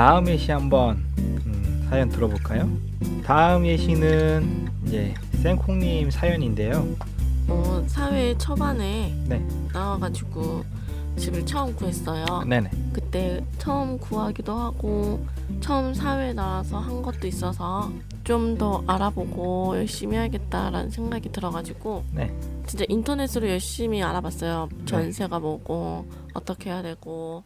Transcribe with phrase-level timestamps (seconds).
[0.00, 2.66] 다음 예시 한번 음, 사연 들어볼까요?
[3.22, 5.12] 다음 예시는 이제
[5.42, 6.86] 생콩님 사연인데요.
[7.48, 10.64] 어, 사회 초반에 네, 나와가지고
[11.18, 12.24] 집을 처음 구했어요.
[12.48, 12.70] 네네.
[12.94, 15.22] 그때 처음 구하기도 하고
[15.60, 17.92] 처음 사회에 나와서 한 것도 있어서
[18.24, 22.34] 좀 더 알아보고 열심히 해야겠다라는 생각이 들어가지고 네.
[22.66, 24.70] 진짜 인터넷으로 열심히 알아봤어요.
[24.86, 27.44] 전세가 뭐고 어떻게 해야 되고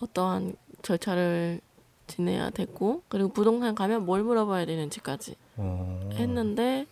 [0.00, 1.60] 어떠한 절차를
[2.10, 6.86] 지내야 되고 그리고 부동산 가면 뭘 물어봐야 되는지까지 오, 했는데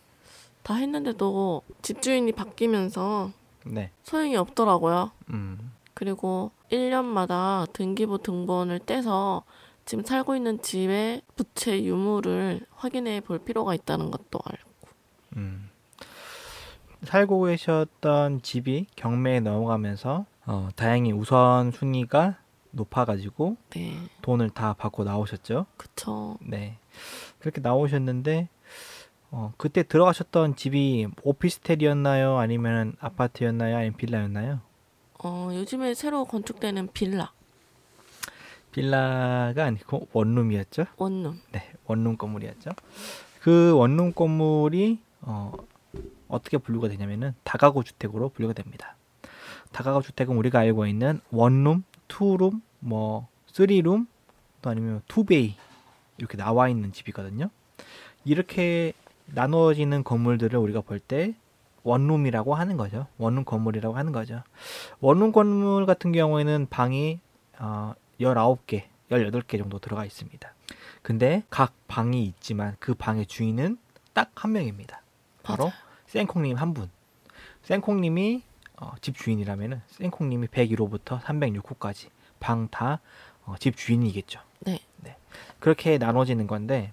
[0.63, 3.31] 다 했는데도 집주인이 바뀌면서
[3.67, 3.91] 네.
[4.03, 5.11] 소용이 없더라고요.
[5.31, 9.45] 음, 그리고 1년마다 등기부 등본을 떼서
[9.85, 14.71] 지금 살고 있는 집의 부채 유무를 확인해 볼 필요가 있다는 것도 알고.
[15.37, 15.71] 음.
[17.05, 22.37] 살고 계셨던 집이 경매에 넘어가면서 어, 다행히 우선 순위가
[22.70, 25.66] 높아가지고 네, 돈을 다 받고 나오셨죠.
[25.77, 26.38] 그쵸.
[26.41, 26.78] 네.
[27.38, 28.48] 그렇게 나오셨는데
[29.30, 32.39] 어, 그때 들어가셨던 집이 오피스텔이었나요?
[32.39, 33.77] 아니면 아파트였나요?
[33.77, 34.61] 아니면 빌라였나요?
[35.22, 37.33] 어, 요즘에 새로 건축되는 빌라,
[38.72, 40.86] 빌라가 아니고 원룸이었죠.
[40.96, 41.41] 원룸.
[41.52, 42.70] 네, 원룸 건물이었죠.
[43.41, 45.52] 그 원룸 건물이 어,
[46.28, 48.96] 어떻게 분류가 되냐면은 다가구 주택으로 분류가 됩니다.
[49.72, 54.06] 다가구 주택은 우리가 알고 있는 원룸, 투룸, 뭐 쓰리룸,
[54.62, 55.55] 또 아니면 투베이
[56.19, 57.51] 이렇게 나와 있는 집이거든요.
[58.25, 58.92] 이렇게
[59.27, 61.34] 나눠지는 건물들을 우리가 볼 때
[61.84, 63.06] 원룸이라고 하는 거죠.
[63.19, 64.42] 원룸 건물이라고 하는 거죠.
[65.01, 67.20] 원룸 건물 같은 경우에는 방이
[67.59, 70.53] 어, 19개, 18개 정도 들어가 있습니다.
[71.03, 73.79] 근데 각 방이 있지만 그 방의 주인은
[74.12, 75.03] 딱 한 명입니다.
[75.42, 75.79] 바로 맞아요.
[76.06, 76.91] 생콩님 한 분.
[77.62, 78.42] 생콩님이
[78.81, 82.09] 어, 집 주인이라면은 생콩님이 101호부터 306호까지
[82.41, 83.01] 방다
[83.45, 84.41] 어, 집 주인이겠죠.
[84.61, 84.81] 네.
[85.61, 86.92] 그렇게 나눠지는 건데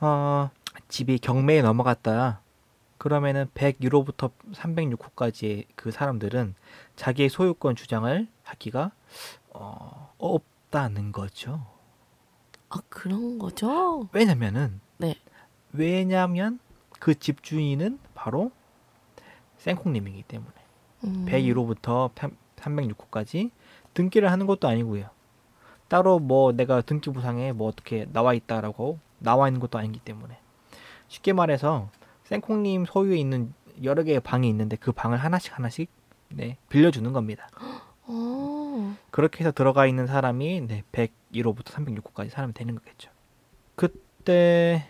[0.00, 0.50] 어,
[0.88, 2.40] 집이 경매에 넘어갔다.
[2.98, 6.54] 그러면은 101호부터 306호까지의 그 사람들은
[6.96, 8.92] 자기의 소유권 주장을 하기가
[9.50, 11.66] 어, 없다는 거죠.
[12.68, 14.08] 아, 그런 거죠?
[14.12, 15.16] 왜냐면은 네.
[15.72, 16.58] 왜냐면
[16.98, 18.52] 그 집주인은 바로
[19.58, 20.59] 생콩님이기 때문에
[21.04, 22.10] 음, 101호부터
[22.56, 23.50] 306호까지
[23.94, 25.08] 등기를 하는 것도 아니고요.
[25.88, 30.38] 따로 뭐 내가 등기 부상에 뭐 어떻게 나와 있다라고 나와 있는 것도 아니기 때문에
[31.08, 31.90] 쉽게 말해서
[32.24, 33.52] 생콩님 소유에 있는
[33.82, 35.90] 여러 개의 방이 있는데 그 방을 하나씩 하나씩
[36.28, 37.48] 네, 빌려주는 겁니다.
[38.06, 43.10] 어, 그렇게 해서 들어가 있는 사람이 네, 101호부터 306호까지 사람이 되는 거겠죠.
[43.74, 44.89] 그때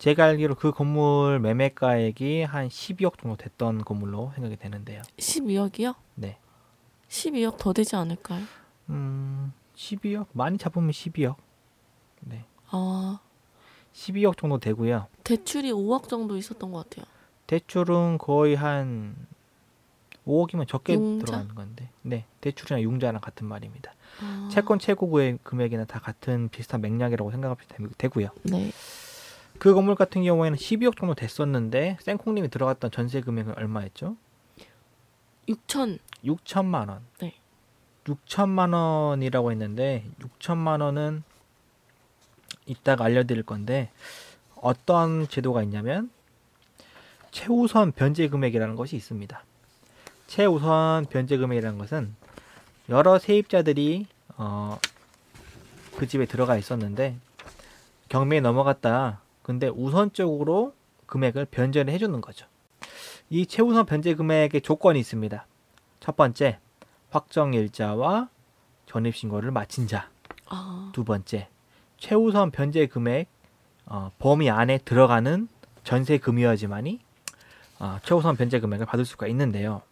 [0.00, 5.02] 제가 알기로 그 건물 매매가액이 한 12억 정도 됐던 건물로 생각이 되는데요.
[5.18, 5.94] 12억이요?
[6.14, 6.38] 네.
[7.10, 8.42] 12억 더 되지 않을까요?
[8.88, 10.28] 음, 12억?
[10.32, 11.36] 많이 잡으면 12억.
[12.20, 12.46] 네.
[12.70, 13.20] 아,
[13.92, 15.06] 12억 정도 되고요.
[15.22, 17.04] 대출이 5억 정도 있었던 것 같아요.
[17.46, 19.14] 대출은 거의 한
[20.26, 21.26] 5억이면 적게 융자?
[21.26, 21.90] 들어가는 건데.
[22.00, 22.24] 네.
[22.40, 23.92] 대출이나 융자랑 같은 말입니다.
[24.22, 28.28] 아, 채권 최고의 금액이나 다 같은 비슷한 맥락이라고 생각하면 되고요.
[28.44, 28.72] 네.
[29.60, 34.16] 그 건물 같은 경우에는 12억 정도 됐었는데 생콩님이 들어갔던 전세 금액은 얼마였죠?
[35.48, 35.98] 6천.
[36.24, 37.02] 6천만 원.
[37.18, 37.34] 네.
[38.04, 41.22] 6천만 원이라고 했는데 6천만 원은
[42.64, 43.90] 이따가 알려드릴 건데
[44.56, 46.10] 어떤 제도가 있냐면
[47.30, 49.44] 최우선 변제 금액이라는 것이 있습니다.
[50.26, 52.14] 최우선 변제 금액이라는 것은
[52.88, 54.06] 여러 세입자들이
[54.38, 54.78] 어,
[55.98, 57.18] 그 집에 들어가 있었는데
[58.08, 59.20] 경매에 넘어갔다.
[59.50, 60.74] 근데 우선적으로
[61.06, 62.46] 금액을 변제를 해주는 거죠.
[63.30, 65.44] 이 최우선 변제 금액의 조건이 있습니다.
[65.98, 66.60] 첫 번째,
[67.10, 68.28] 확정 일자와
[68.86, 70.08] 전입 신고를 마친 자.
[70.46, 71.48] 아, 두 번째,
[71.98, 73.26] 최우선 변제 금액
[73.86, 75.48] 어, 범위 안에 들어가는
[75.82, 77.00] 전세 금이어야지만이
[77.80, 79.82] 어, 최우선 변제 금액을 받을 수가 있는데요.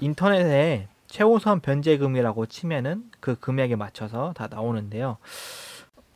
[0.00, 5.18] 인터넷에 최우선 변제금이라고 치면은 그 금액에 맞춰서 다 나오는데요.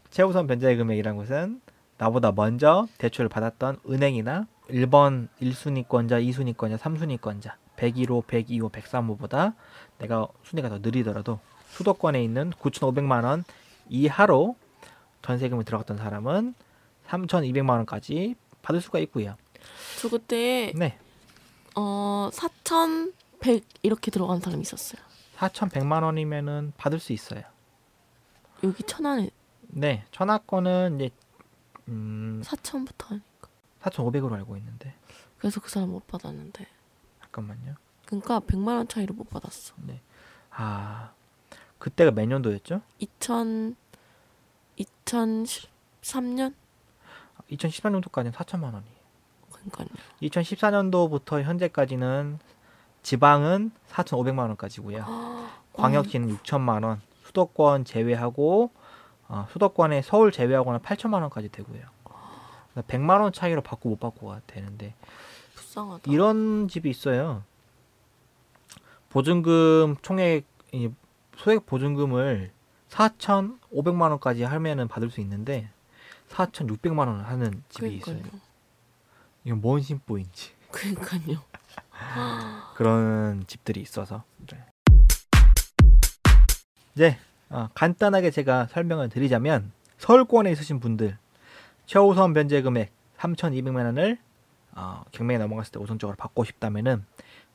[0.09, 1.61] 최우선 변제 금액이라는 것은
[1.99, 9.55] 나보다 먼저 대출을 받았던 은행이나 1번 1순위권자, 2순위권자, 3순위권자 101호, 102호, 103호보다
[9.99, 11.39] 내가 순위가 더 느리더라도
[11.71, 13.45] 수도권에 있는 9,500만 원
[13.89, 14.57] 이하로
[15.23, 16.55] 전세금이 들어갔던 사람은
[17.09, 19.37] 3,200만 원까지 받을 수가 있고요.
[20.01, 20.99] 저 그때 네.
[21.75, 25.01] 어 4,100 이렇게 들어간 사람이 있었어요.
[25.37, 27.43] 4,100만 원이면은 받을 수 있어요.
[28.65, 29.31] 여기 천안에
[29.69, 30.05] 네.
[30.11, 31.11] 천하권은 이제
[31.89, 33.49] 음, 4,000부터 하니까.
[33.83, 34.95] 4,500으로 알고 있는데.
[35.39, 36.67] 그래서 그 사람 못 받았는데.
[37.23, 37.75] 잠깐만요.
[38.07, 39.75] 그러니까 100만 원 차이로 못 받았어.
[40.51, 41.13] 아.
[41.79, 42.81] 그때가 몇 년도였죠?
[42.99, 43.77] 2000
[44.79, 46.55] 2013년
[47.51, 48.97] 2014년도까지는 4천만 원이에요.
[49.53, 49.89] 그러니까요.
[50.23, 52.39] 2014년도부터 현재까지는
[53.03, 55.47] 지방은 4,500만 원까지고요.
[55.75, 58.73] 광역시는 6천만 원, 수도권 제외하고
[59.29, 61.83] 어, 수도권에 서울 제외하고는 8천만 원까지 되고요.
[62.77, 64.95] 100만 원 차이로 받고 못 받고가 되는데
[65.55, 66.11] 불쌍하다.
[66.11, 67.43] 이런 집이 있어요.
[69.09, 70.91] 보증금 총액 이
[71.37, 72.51] 소액 보증금을
[72.91, 75.71] 4,500만 원까지 하면은 받을 수 있는데
[76.29, 78.17] 4,600만 원을 하는 집이 있어요.
[78.17, 78.41] 그러니까요.
[79.45, 81.43] 이건 뭔 심보인지 그러니까요.
[82.75, 84.65] 그런 집들이 있어서 네.
[86.95, 87.19] 이제
[87.51, 91.19] 어, 간단하게 제가 설명을 드리자면 서울권에 있으신 분들
[91.87, 94.19] 최우선 변제 금액 3,200만 원을
[94.75, 97.05] 어, 경매에 넘어갔을 때 우선적으로 받고 싶다면은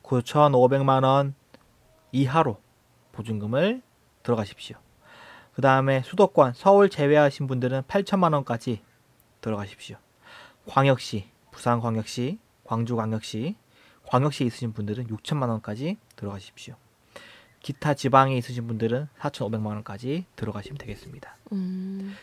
[0.02, 1.34] 9,500만 원
[2.10, 2.58] 이하로
[3.12, 3.82] 보증금을
[4.22, 4.76] 들어가십시오.
[5.54, 8.82] 그 다음에 수도권 서울 제외하신 분들은 8천만 원까지
[9.40, 9.96] 들어가십시오.
[10.66, 13.56] 광역시, 부산광역시, 광주광역시,
[14.06, 16.74] 광역시에 있으신 분들은 6천만 원까지 들어가십시오.
[17.62, 21.36] 기타 지방에 있으신 분들은 4,500만 원까지 들어가시면 되겠습니다.
[21.52, 22.14] 음,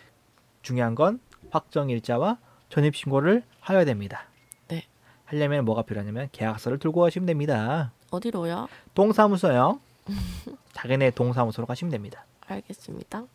[0.61, 1.19] 중요한 건
[1.49, 2.37] 확정 일자와
[2.67, 4.25] 전입 신고를 하여야 됩니다.
[4.67, 4.85] 네.
[5.25, 7.93] 하려면 뭐가 필요하냐면 계약서를 들고 가시면 됩니다.
[8.11, 8.67] 어디로요?
[8.93, 9.79] 동사무소요.
[10.73, 12.25] 자기네 동사무소로 가시면 됩니다.
[12.47, 13.25] 알겠습니다.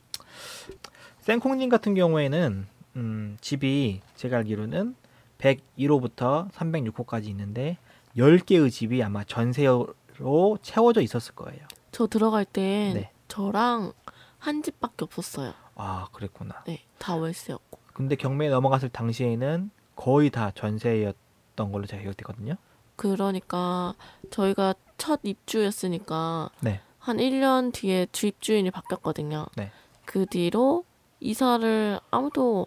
[1.20, 2.66] 생콩님 같은 경우에는
[2.96, 4.94] 음, 집이 제가 알기로는
[5.38, 7.78] 101호부터 306호까지 있는데
[8.16, 11.66] 10개의 집이 아마 전세로 채워져 있었을 거예요.
[11.94, 13.10] 저 들어갈 땐 네.
[13.28, 13.92] 저랑
[14.38, 15.54] 한 집밖에 없었어요.
[15.76, 16.64] 아, 그랬구나.
[16.66, 17.78] 네, 다 월세였고.
[17.92, 22.56] 근데 경매에 넘어갔을 당시에는 거의 다 전세였던 걸로 제가 기억되거든요.
[22.96, 23.94] 그러니까
[24.30, 26.80] 저희가 첫 입주였으니까 네.
[26.98, 29.46] 한 1년 뒤에 주입주인이 바뀌었거든요.
[29.56, 29.70] 네.
[30.04, 30.84] 그 뒤로
[31.20, 32.66] 이사를 아무도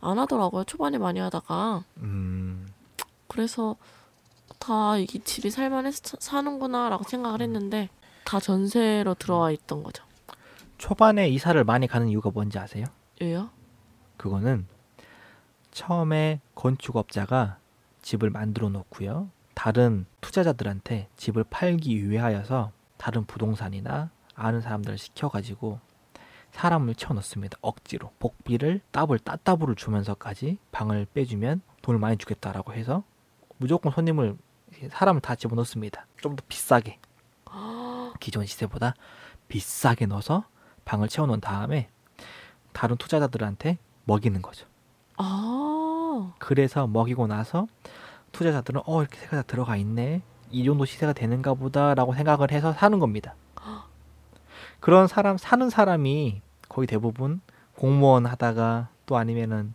[0.00, 0.64] 안 하더라고요.
[0.64, 1.84] 초반에 많이 하다가.
[1.98, 2.68] 음,
[3.28, 3.76] 그래서
[4.58, 7.88] 다 이 집이 살만해서 사- 사는구나라고 생각을 했는데
[8.24, 10.04] 다 전세로 들어와 있던 거죠.
[10.78, 12.86] 초반에 이사를 많이 가는 이유가 뭔지 아세요?
[13.20, 13.50] 왜요?
[14.16, 14.66] 그거는
[15.72, 17.58] 처음에 건축업자가
[18.02, 19.28] 집을 만들어 놓고요.
[19.54, 25.80] 다른 투자자들한테 집을 팔기 위하여서 다른 부동산이나 아는 사람들을 시켜가지고
[26.52, 27.58] 사람을 채워넣습니다.
[27.60, 33.04] 억지로 복비를 더블 따따블을 주면서까지 방을 빼주면 돈을 많이 주겠다라고 해서
[33.58, 34.36] 무조건 손님을
[34.90, 36.06] 사람을 다 집어넣습니다.
[36.22, 36.98] 좀 더 비싸게
[38.20, 38.94] 기존 시세보다
[39.48, 40.44] 비싸게 넣어서
[40.84, 41.88] 방을 채워놓은 다음에
[42.72, 44.66] 다른 투자자들한테 먹이는 거죠.
[45.16, 47.66] 아, 그래서 먹이고 나서
[48.32, 52.98] 투자자들은 어 이렇게 세가 다 들어가 있네 이 정도 시세가 되는가 보다라고 생각을 해서 사는
[52.98, 53.34] 겁니다.
[54.80, 57.40] 그런 사람 사는 사람이 거의 대부분
[57.76, 59.74] 공무원 하다가 또 아니면은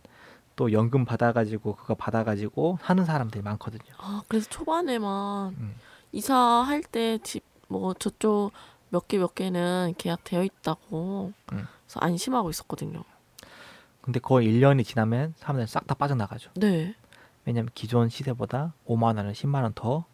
[0.54, 3.94] 또 연금 받아가지고 그거 받아가지고 사는 사람들이 많거든요.
[3.98, 5.74] 아 그래서 초반에만 음.
[6.12, 8.52] 이사할 때 집 뭐 저쪽
[8.90, 11.66] 몇개몇 개는 계약되어 있다고 음.
[11.86, 13.02] 그래서 안심하고 있었거든요.
[14.00, 16.50] 근데 거의 1년이 지나면 사람들이 싹 다 빠져나가죠.
[16.54, 16.94] 네.
[17.44, 20.04] 왜냐면 기존 시세보다 5만 원을 10만 원 더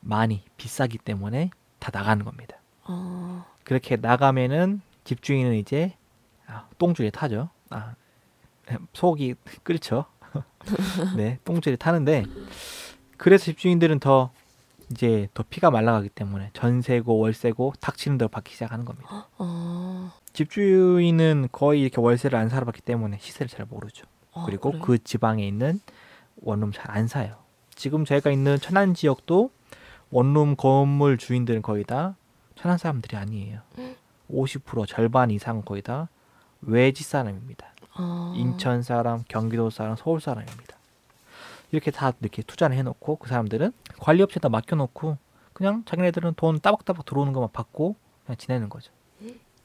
[0.00, 2.56] 많이 비싸기 때문에 다 나가는 겁니다.
[2.84, 5.96] 아, 그렇게 나가면은 집주인은 이제
[6.46, 7.50] 아, 똥줄에 타죠.
[7.70, 7.94] 아,
[8.94, 10.06] 속이 끓죠.
[11.16, 12.24] 네, 똥줄에 타는데
[13.16, 14.32] 그래서 집주인들은 더
[14.92, 19.28] 이제 더 피가 말라가기 때문에 전세고 월세고 닥치는 대로 받기 시작하는 겁니다.
[19.38, 24.06] 아, 집주인은 거의 이렇게 월세를 안 살아봤기 때문에 시세를 잘 모르죠.
[24.32, 24.82] 아, 그리고 그래요?
[24.84, 25.80] 그 지방에 있는
[26.42, 27.36] 원룸 잘 안 사요.
[27.74, 29.50] 지금 저희가 있는 천안 지역도
[30.10, 32.16] 원룸 건물 주인들은 거의 다
[32.54, 33.60] 천안 사람들이 아니에요.
[34.30, 36.08] 50% 절반 이상은 거의 다
[36.60, 37.66] 외지 사람입니다.
[37.94, 40.76] 아, 인천 사람, 경기도 사람, 서울 사람입니다.
[41.72, 45.16] 이렇게 다 이렇게 투자를 해놓고 그 사람들은 관리업체에다 맡겨놓고
[45.52, 48.92] 그냥 자기네들은 돈 따박따박 들어오는 것만 받고 그냥 지내는 거죠.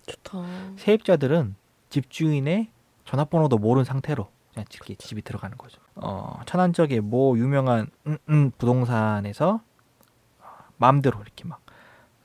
[0.07, 0.39] 좋다.
[0.77, 1.55] 세입자들은
[1.89, 2.69] 집주인의
[3.05, 5.79] 전화번호도 모르는 상태로 그냥 이렇게 집이 들어가는 거죠.
[5.95, 9.61] 어, 천안 지역의 뭐 유명한 음, 음, 부동산에서
[10.39, 10.45] 어,
[10.77, 11.61] 마음대로 이렇게 막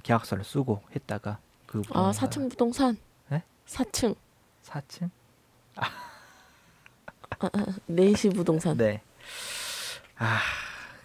[0.04, 2.96] 계약서를 쓰고 했다가 그 아, 부동산- 4층 부동산.
[3.28, 3.42] 네?
[3.66, 4.14] 4층.
[4.64, 5.10] 4층?
[7.90, 8.76] 4시 부동산.
[8.76, 9.02] 네, 네.
[10.22, 10.38] 아,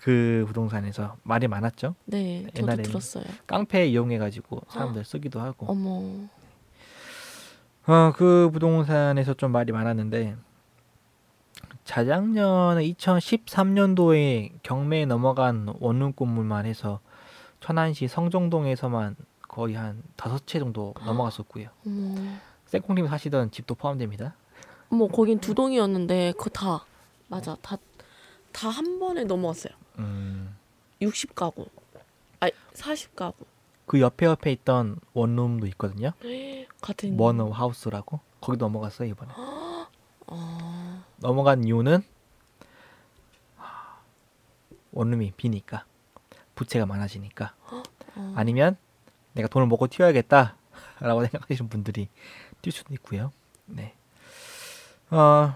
[0.02, 1.96] 그 부동산에서 말이 많았죠.
[2.06, 2.18] 저도
[2.56, 3.24] 옛날에는 들었어요.
[3.48, 5.66] 깡패 이용해가지고 사람들 쓰기도 하고.
[5.66, 6.28] 어머.
[7.88, 10.36] 어, 그 부동산에서 좀 말이 많았는데
[11.84, 17.00] 자작년 2013년도에 경매에 넘어간 원룸 건물만 해서
[17.60, 19.16] 천안시 성정동에서만
[19.48, 21.70] 거의 한 다섯 채 정도 넘어갔었고요.
[22.68, 24.36] 생콩님 사시던 집도 포함됩니다.
[24.90, 26.86] 뭐 거긴 두 동이었는데 그거 다
[27.30, 27.78] 맞아 다
[28.58, 29.72] 다 한 번에 넘어갔어요.
[30.00, 30.58] 음,
[31.00, 31.70] 60가구.
[32.40, 33.36] 아니 40가구.
[33.86, 36.12] 그 옆에 옆에 있던 원룸도 있거든요.
[36.82, 39.32] 같은 원룸 하우스라고 거기 넘어갔어요 이번에.
[40.30, 42.02] 아, 넘어간 이유는
[44.92, 45.86] 원룸이 비니까
[46.56, 47.54] 부채가 많아지니까
[48.16, 48.34] 어.
[48.36, 48.76] 아니면
[49.34, 50.56] 내가 돈을 먹고 튀어야겠다라고
[51.30, 52.10] 생각하시는 분들이
[52.64, 53.32] 뛸 수도 있고요.
[53.68, 53.94] 네.
[55.12, 55.56] 어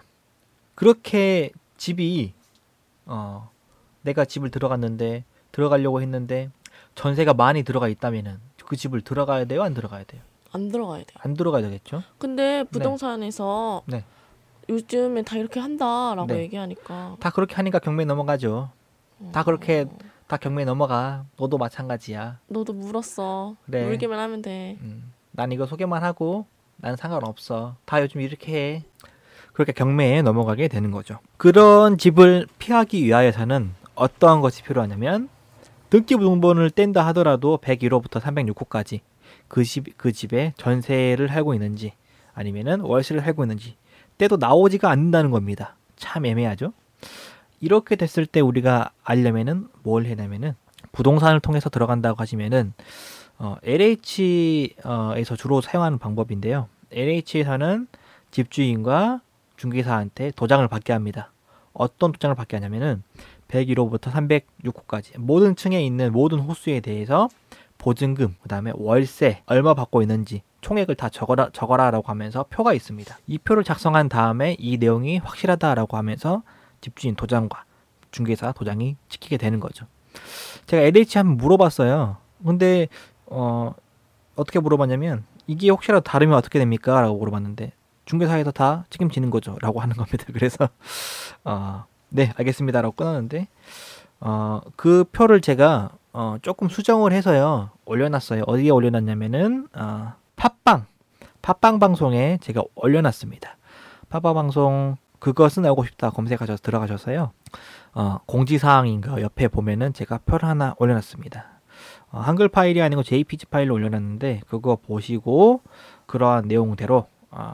[0.76, 2.34] 그렇게 집이
[3.06, 3.50] 어
[4.02, 6.50] 내가 집을 들어갔는데 들어가려고 했는데
[6.96, 10.22] 전세가 많이 들어가 있다면은 그 집을 들어가야 돼요, 안 들어가야 돼요?
[10.54, 11.18] 안 들어가야 돼요.
[11.20, 12.04] 안 들어가야 되겠죠?
[12.18, 14.04] 근데 부동산에서 네.
[14.70, 16.40] 요즘에 다 이렇게 한다라고 네.
[16.44, 18.70] 얘기하니까 다 그렇게 하니까 경매 넘어가죠.
[19.34, 21.26] 다 그렇게 어, 다 경매 넘어가.
[21.38, 22.40] 너도 마찬가지야.
[22.48, 23.56] 너도 물었어.
[23.66, 23.86] 그래.
[23.86, 24.78] 물기만 하면 돼.
[24.82, 26.46] 음, 난 이거 소개만 하고
[26.78, 27.76] 난 상관없어.
[27.86, 28.84] 다 요즘 이렇게 해.
[29.54, 31.20] 그렇게 경매에 넘어가게 되는 거죠.
[31.38, 35.30] 그런 집을 피하기 위하여서는 어떠한 것이 필요하냐면
[35.90, 39.02] 등기부등본을 뗀다 하더라도 101호부터 306호까지
[39.48, 41.94] 그, 집, 그 집에 전세를 살고 있는지
[42.34, 43.76] 아니면은 월세를 살고 있는지
[44.18, 45.76] 때도 나오지가 않는다는 겁니다.
[45.98, 46.74] 참 애매하죠.
[47.60, 50.56] 이렇게 됐을 때 우리가 알려면은 뭘 해냐면은
[50.94, 52.74] 부동산을 통해서 들어간다고 하시면은
[53.38, 56.68] 어, LH에서 주로 사용하는 방법인데요.
[56.92, 57.88] LH에서는
[58.32, 59.22] 집주인과
[59.62, 61.32] 중개사한테 도장을 받게 합니다.
[61.74, 63.04] 어떤 도장을 받게 하냐면은
[63.48, 67.30] 101호부터 306호까지 모든 층에 있는 모든 호수에 대해서
[67.78, 73.18] 보증금, 그 다음에 월세 얼마 받고 있는지 총액을 다 적어라 적어라라고 하면서 표가 있습니다.
[73.28, 76.42] 이 표를 작성한 다음에 이 내용이 확실하다라고 하면서
[76.82, 77.66] 집주인 도장과
[78.10, 79.86] 중개사 도장이 찍히게 되는 거죠.
[80.66, 82.18] 제가 LH 한번 물어봤어요.
[82.44, 82.88] 근데
[83.28, 83.74] 어
[84.36, 87.00] 어떻게 물어봤냐면 이게 혹시라도 다르면 어떻게 됩니까?
[87.02, 87.74] 라고 물어봤는데
[88.06, 89.58] 중개사에서 다 책임지는 거죠.
[89.62, 90.26] 라고 하는 겁니다.
[90.34, 90.70] 그래서
[91.44, 92.82] 어, 네 알겠습니다.
[92.82, 93.48] 라고 끊었는데
[94.20, 97.70] 어, 그 표를 제가 어, 조금 수정을 해서요.
[97.86, 98.44] 올려놨어요.
[98.48, 100.86] 어디에 올려놨냐면은 어, 팟빵
[101.42, 103.58] 팟빵 방송에 제가 올려놨습니다.
[104.10, 107.32] 팟빵 방송 그것은 알고 싶다 검색하셔서 들어가셔서요.
[107.94, 111.46] 어, 공지사항인가 옆에 보면은 제가 표를 하나 올려놨습니다.
[112.12, 115.62] 어, 한글 파일이 아니고 JPG 파일로 올려놨는데 그거 보시고
[116.08, 117.54] 그러한 내용대로 어,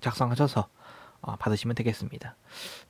[0.00, 0.68] 작성하셔서
[1.20, 2.36] 어, 받으시면 되겠습니다.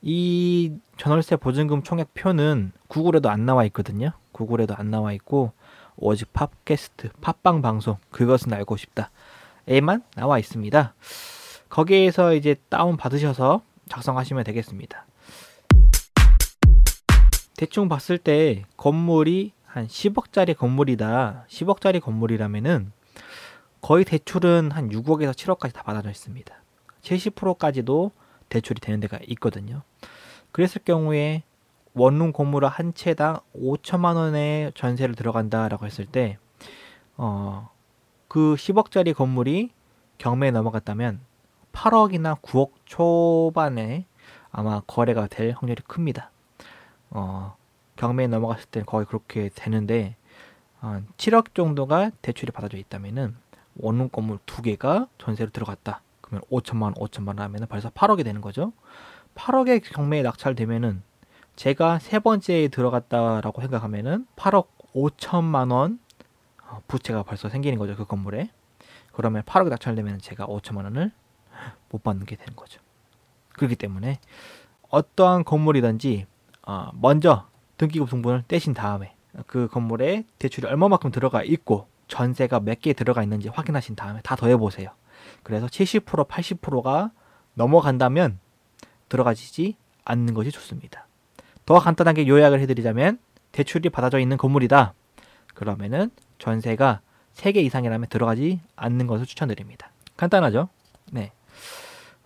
[0.03, 4.13] 이 전월세 보증금 총액 표는 구글에도 안 나와 있거든요.
[4.33, 5.53] 구글에도 안 나와 있고
[5.97, 10.95] 오직 팟캐스트 팟빵 방송 그것은 알고 싶다에만 나와 있습니다.
[11.69, 15.07] 거기에서 이제 다운 받으셔서 작성하시면 되겠습니다.
[17.57, 21.47] 대충 봤을 때 건물이 한 10억짜리 건물이다.
[21.49, 22.93] 10억짜리 건물이라면은
[23.81, 26.55] 거의 대출은 한 6억에서 7억까지 다 받아져 있습니다.
[27.03, 28.13] 70%까지도
[28.49, 29.83] 대출이 되는 데가 있거든요.
[30.53, 31.43] 그랬을 경우에
[31.95, 36.39] 원룸 건물을 한 채당 5천만 원의 전세를 들어간다라고 했을 때,
[37.17, 37.71] 어,
[38.29, 39.71] 그 10억짜리 건물이
[40.19, 41.21] 경매에 넘어갔다면
[41.73, 44.07] 8억이나 9억 초반에
[44.51, 46.31] 아마 거래가 될 확률이 큽니다.
[47.11, 47.57] 어,
[47.97, 50.17] 경매에 넘어갔을 때 거의 그렇게 되는데
[50.81, 53.37] 한 7억 정도가 대출이 받아져 있다면은
[53.77, 56.03] 원룸 건물 두 개가 전세로 들어갔다.
[56.29, 58.73] 그러면 5천만 원, 5천만 원 하면은 벌써 8억이 되는 거죠.
[59.35, 61.03] 8억의 경매에 낙찰되면은
[61.57, 65.99] 제가 세 번째에 들어갔다라고 생각하면은 8억 5천만 원
[66.69, 68.51] 어, 부채가 벌써 생기는 거죠 그 건물에.
[69.13, 71.11] 그러면 8억이 낙찰되면 제가 5천만 원을
[71.91, 72.81] 못 받는 게 되는 거죠.
[73.55, 74.21] 그렇기 때문에
[74.91, 76.27] 어떠한 건물이든지
[76.67, 79.15] 어, 먼저 등기부 등본을 떼신 다음에
[79.47, 84.57] 그 건물에 대출이 얼마만큼 들어가 있고 전세가 몇 개 들어가 있는지 확인하신 다음에 다 더해
[84.57, 84.91] 보세요.
[85.43, 87.11] 그래서 70% 80%가
[87.55, 88.39] 넘어간다면
[89.09, 91.07] 들어가지지 않는 것이 좋습니다.
[91.67, 93.19] 더 간단하게 요약을 해드리자면
[93.53, 94.95] 대출이 받아져 있는 건물이다.
[95.55, 97.01] 그러면은 전세가
[97.35, 99.91] 3개 이상이라면 들어가지 않는 것을 추천드립니다.
[100.17, 100.69] 간단하죠?
[101.13, 101.33] 네.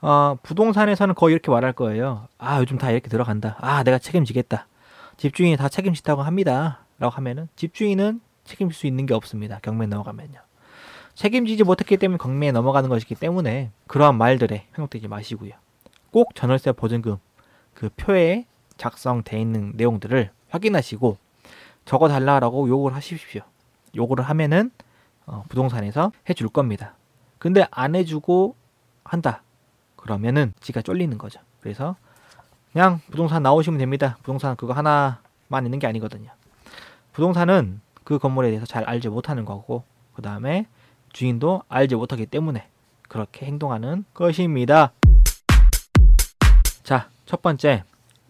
[0.01, 2.29] 어, 부동산에서는 거의 이렇게 말할 거예요.
[2.39, 3.57] 아, 요즘 다 이렇게 들어간다.
[3.61, 4.67] 아, 내가 책임지겠다.
[5.17, 6.85] 집주인이 다 책임진다고 합니다.
[6.99, 9.61] 라고 하면은 집주인은 책임질 수 있는 게 없습니다.
[9.63, 10.41] 경매에 넘어가면요.
[11.15, 15.53] 책임지지 못했기 때문에 경매에 넘어가는 것이기 때문에 그러한 말들에 현혹되지 마시고요.
[16.11, 17.19] 꼭 전월세 보증금
[17.75, 21.17] 그 표에 작성돼 있는 내용들을 확인하시고
[21.85, 23.43] 적어 달라라고 요구를 하십시오.
[23.95, 24.71] 요구를 하면은
[25.27, 26.95] 어, 부동산에서 해줄 겁니다.
[27.39, 28.57] 근데 안 해주고
[29.05, 29.43] 한다.
[29.97, 31.41] 그러면은 지가 쫄리는 거죠.
[31.61, 31.97] 그래서
[32.73, 34.17] 그냥 부동산 나오시면 됩니다.
[34.19, 36.31] 부동산 그거 하나만 있는 게 아니거든요.
[37.13, 40.67] 부동산은 그 건물에 대해서 잘 알지 못하는 거고 그 다음에
[41.13, 42.67] 주인도 알지 못하기 때문에
[43.09, 44.93] 그렇게 행동하는 것입니다.
[46.83, 47.85] 자, 첫 번째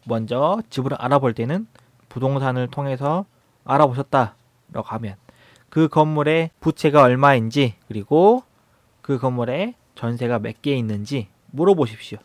[0.07, 1.67] 먼저 집을 알아볼 때는
[2.09, 3.25] 부동산을 통해서
[3.65, 5.15] 알아보셨다라고 하면
[5.71, 8.43] 그 건물의 부채가 얼마인지 그리고
[9.01, 12.19] 그 건물에 전세가 몇 개 있는지 물어보십시오.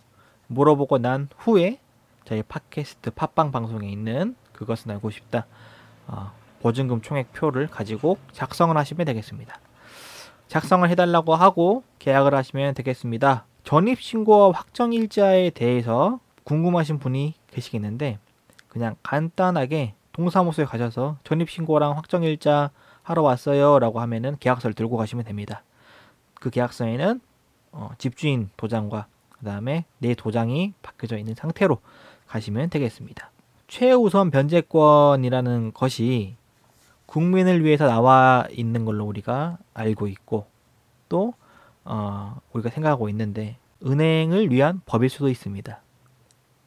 [0.48, 1.80] 물어보고 난 후에
[2.26, 5.46] 저희 팟캐스트 팟빵 방송에 있는 그것은 알고 싶다
[6.08, 9.60] 어, 보증금 총액 표를 가지고 작성을 하시면 되겠습니다.
[10.48, 13.46] 작성을 해달라고 하고 계약을 하시면 되겠습니다.
[13.64, 18.20] 전입신고와 확정일자에 대해서 궁금하신 분이 계시겠는데
[18.70, 22.72] 그냥 간단하게 동사무소에 가셔서 전입신고랑 확정일자
[23.04, 25.64] 하러 왔어요 라고 하면은 계약서를 들고 가시면 됩니다.
[26.36, 27.22] 그 계약서에는
[27.72, 31.80] 어, 집주인 도장과 그 다음에 내 도장이 바뀌어져 있는 상태로
[32.28, 33.32] 가시면 되겠습니다.
[33.68, 36.36] 최우선 변제권이라는 것이
[37.08, 40.46] 국민을 위해서 나와 있는 걸로 우리가 알고 있고
[41.10, 41.34] 또
[41.84, 45.82] 어, 우리가 생각하고 있는데 은행을 위한 법일 수도 있습니다.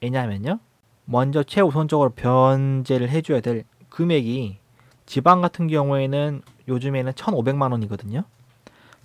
[0.03, 0.59] 왜냐하면요.
[1.05, 4.59] 먼저 최우선적으로 변제를 해줘야 될 금액이
[5.07, 8.25] 지방 같은 경우에는 요즘에는 1,500만 원이거든요.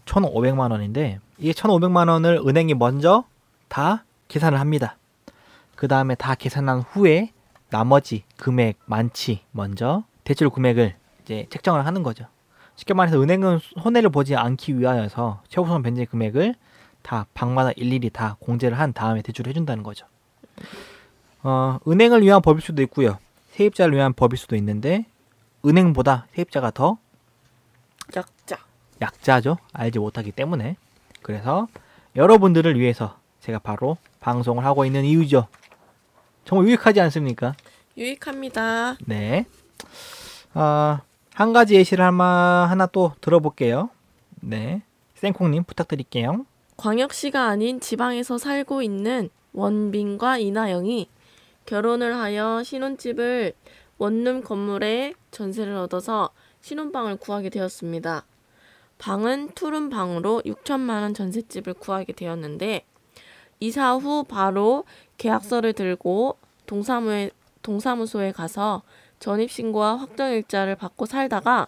[0.05, 3.25] 1,500만 원인데 이 1,500만 원을 은행이 먼저
[3.67, 4.97] 다 계산을 합니다.
[5.75, 7.31] 그 다음에 다 계산한 후에
[7.69, 12.25] 나머지 금액 많지 먼저 대출 금액을 이제 책정을 하는 거죠.
[12.75, 16.55] 쉽게 말해서 은행은 손해를 보지 않기 위하여서 최우선 변제 금액을
[17.01, 20.05] 다 방마다 일일이 다 공제를 한 다음에 대출을 해준다는 거죠.
[21.41, 23.17] 어, 은행을 위한 법일 수도 있고요.
[23.51, 25.05] 세입자를 위한 법일 수도 있는데
[25.65, 26.97] 은행보다 세입자가 더
[28.15, 28.57] 약자.
[29.01, 29.57] 약자죠.
[29.73, 30.77] 알지 못하기 때문에.
[31.21, 31.67] 그래서
[32.15, 35.47] 여러분들을 위해서 제가 바로 방송을 하고 있는 이유죠.
[36.45, 37.53] 정말 유익하지 않습니까?
[37.97, 38.97] 유익합니다.
[39.05, 39.45] 네.
[40.53, 41.01] 아,
[41.35, 43.89] 한 가지 예시를 하나, 하나 또 들어볼게요.
[44.39, 44.83] 네.
[45.15, 46.45] 생콩님 부탁드릴게요.
[46.77, 51.09] 광역시가 아닌 지방에서 살고 있는 원빈과 이나영이
[51.65, 53.51] 결혼을 하여 신혼집을
[53.97, 56.29] 원룸 건물에 전세를 얻어서
[56.61, 58.23] 신혼방을 구하게 되었습니다.
[58.97, 62.85] 방은 투룸 방으로 6천만 원 전셋집을 구하게 되었는데
[63.59, 64.85] 이사 후 바로
[65.17, 67.31] 계약서를 들고 동사무에,
[67.61, 68.83] 동사무소에 가서
[69.19, 71.67] 전입신고와 확정일자를 받고 살다가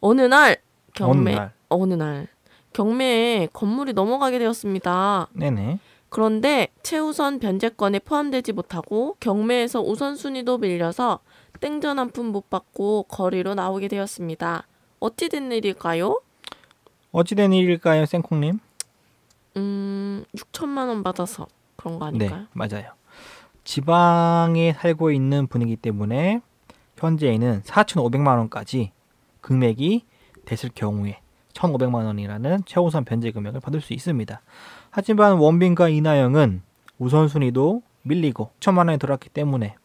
[0.00, 0.56] 어느 날
[0.94, 1.52] 경매 어느 날.
[1.68, 2.26] 어느 날
[2.72, 5.28] 경매에 건물이 넘어가게 되었습니다.
[5.32, 5.78] 네네.
[6.08, 11.20] 그런데 최우선 변제권에 포함되지 못하고 경매에서 우선순위도 밀려서
[11.60, 14.66] 땡전 한 푼 못 받고 거리로 나오게 되었습니다.
[15.00, 16.20] 어찌 된 일일까요?
[17.12, 18.58] 어찌된 일일까요, 생콩님?
[19.56, 22.46] 음, 6천만 원 받아서 그런 거 네, 아닐까요?
[22.52, 22.90] 맞아요.
[23.64, 26.40] 지방에 살고 있는 분이기 때문에
[26.96, 28.92] 현재에는 4,500만 원까지
[29.40, 30.04] 금액이
[30.44, 31.20] 됐을 경우에
[31.52, 34.40] 1,500만 원이라는 최우선 변제 금액을 받을 수 있습니다.
[34.90, 36.62] 하지만 원빈과 이나영은
[36.98, 39.76] 우선순위도 밀리고 1천만 원이 들어갔기 때문에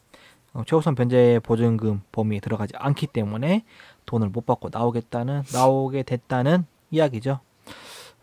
[0.53, 3.63] 어, 최우선 변제 보증금 범위에 들어가지 않기 때문에
[4.05, 7.39] 돈을 못 받고 나오겠다는 나오게 됐다는 이야기죠.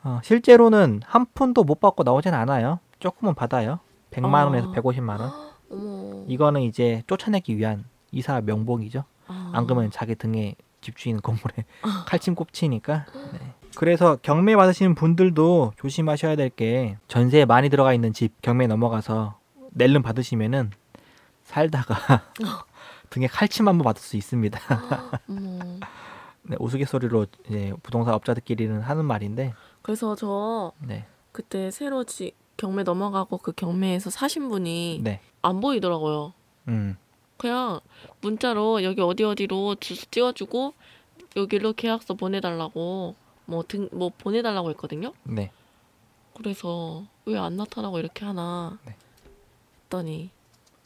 [0.05, 2.81] 어, 실제로는 한 푼도 못 받고 나오진 않아요.
[2.99, 3.81] 조금은 받아요.
[4.11, 4.73] 100만 원에서 아.
[4.73, 5.49] 150만 원.
[6.29, 9.05] 이거는 이제 쫓아내기 위한 이사 명목이죠.
[9.27, 9.51] 아.
[9.55, 11.65] 안 그러면 자기 등에 집주인 건물에
[12.07, 13.07] 칼침 꼽치니까.
[13.33, 13.55] 네.
[13.77, 19.39] 그래서 경매 받으시는 분들도 조심하셔야 될 게 전세에 많이 들어가 있는 집 경매 넘어가서
[19.73, 20.71] 낼름 받으시면은
[21.45, 22.23] 살다가
[23.11, 24.59] 등에 칼침 한번 받을 수 있습니다.
[25.29, 25.59] 어머.
[26.43, 33.39] 네, 우스갯소리로 이제 부동산 업자들끼리는 하는 말인데, 그래서 저 네, 그때 새로 지, 경매 넘어가고
[33.39, 36.33] 그 경매에서 사신 분이 네, 안 보이더라고요.
[36.69, 36.97] 음,
[37.39, 37.81] 그냥
[38.21, 40.75] 문자로 여기 어디 어디로 찍어주고
[41.37, 43.15] 여기로 계약서 보내달라고
[43.47, 45.13] 뭐등뭐 보내달라고 했거든요.
[45.23, 45.51] 네,
[46.35, 48.95] 그래서 왜 안 나타나고 이렇게 하나 네.
[49.85, 50.31] 했더니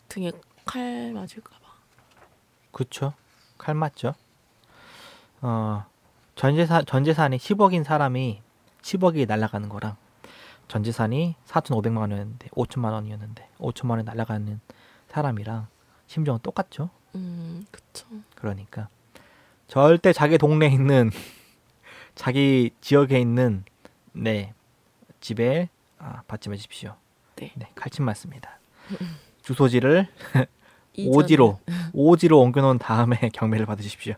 [0.08, 0.30] 등에
[0.64, 1.58] 칼 맞을까봐.
[2.70, 3.14] 그쵸.
[3.58, 4.14] 칼 맞죠.
[5.40, 5.84] 어,
[6.36, 8.40] 전재산, 전재산이 10억인 사람이
[8.82, 9.96] 10억이 날아가는 거랑
[10.68, 14.60] 전재산이 4,500만 원이었는데 5천만 원이었는데 5천만 원이 날아가는
[15.08, 15.66] 사람이랑
[16.12, 16.90] 심정은 똑같죠.
[17.14, 18.06] 음, 그쵸.
[18.34, 18.88] 그러니까
[19.66, 21.10] 절대 자기 동네에 있는
[22.14, 23.64] 자기 지역에 있는
[24.12, 24.52] 네
[25.20, 26.96] 집에 아, 받지 마십시오.
[27.36, 27.50] 네.
[27.74, 28.58] 칼침 맞습니다.
[29.40, 30.06] 주소지를
[30.98, 31.58] 오지로
[31.94, 34.14] 오지로 옮겨놓은 다음에 경매를 받으십시오.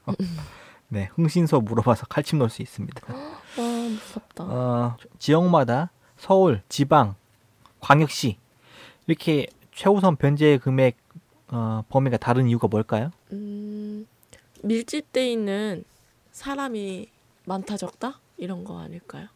[0.89, 3.01] 네, 흥신소 물어봐서 칼침 넣을 수 있습니다.
[3.15, 4.45] 와 무섭다.
[4.45, 7.15] 어, 지역마다 서울, 지방,
[7.79, 8.37] 광역시
[9.07, 10.97] 이렇게 최우선 변제 금액
[11.57, 13.11] 어, 범위가 다른 이유가 뭘까요?
[13.33, 14.07] 음,
[14.65, 15.85] 밀집돼 있는
[16.33, 17.09] 사람이
[17.47, 19.29] 많다 적다 이런 거 아닐까요?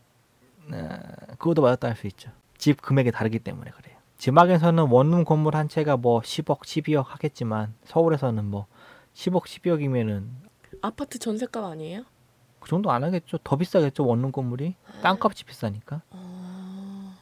[0.72, 0.98] 어,
[1.38, 2.33] 그것도 맞았다 할 수 있죠.
[2.57, 3.96] 집 금액이 다르기 때문에 그래요.
[4.16, 8.66] 지막에서는 원룸 건물 한 채가 뭐 10억, 12억 하겠지만 서울에서는 뭐
[9.14, 10.26] 10억, 12억이면은
[10.83, 12.02] 아파트 전세값 아니에요?
[12.59, 13.38] 그 정도 안 하겠죠.
[13.44, 14.04] 더 비싸겠죠.
[14.04, 16.02] 원룸 건물이 땅값이 비싸니까.
[16.11, 17.16] 아,